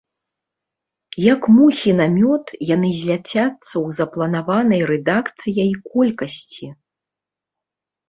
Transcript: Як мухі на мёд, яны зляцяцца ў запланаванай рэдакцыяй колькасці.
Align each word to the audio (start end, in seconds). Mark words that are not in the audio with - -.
Як 1.33 1.41
мухі 1.57 1.91
на 1.99 2.07
мёд, 2.15 2.45
яны 2.75 2.91
зляцяцца 3.03 3.47
ў 3.51 3.87
запланаванай 4.01 4.81
рэдакцыяй 4.95 5.71
колькасці. 5.91 6.65